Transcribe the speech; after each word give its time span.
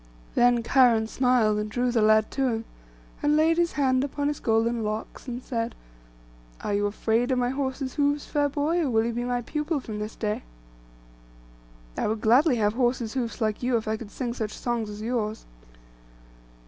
Then 0.33 0.63
Cheiron 0.63 1.05
smiled, 1.07 1.59
and 1.59 1.69
drew 1.69 1.91
the 1.91 2.01
lad 2.01 2.31
to 2.31 2.47
him, 2.47 2.65
and 3.21 3.35
laid 3.37 3.57
his 3.59 3.73
hand 3.73 4.03
upon 4.03 4.29
his 4.29 4.39
golden 4.39 4.83
locks, 4.83 5.27
and 5.27 5.43
said, 5.43 5.75
'Are 6.61 6.73
you 6.73 6.87
afraid 6.87 7.29
of 7.29 7.37
my 7.37 7.49
horse's 7.51 7.93
hoofs, 7.93 8.25
fair 8.25 8.49
boy, 8.49 8.79
or 8.81 8.89
will 8.89 9.05
you 9.05 9.13
be 9.13 9.23
my 9.23 9.43
pupil 9.43 9.79
from 9.79 9.99
this 9.99 10.15
day?' 10.15 10.41
'I 11.99 12.07
would 12.07 12.21
gladly 12.21 12.55
have 12.55 12.73
horse's 12.73 13.13
hoofs 13.13 13.41
like 13.41 13.61
you, 13.61 13.77
if 13.77 13.87
I 13.87 13.95
could 13.95 14.09
sing 14.09 14.33
such 14.33 14.57
songs 14.57 14.89
as 14.89 15.03
yours. 15.03 15.45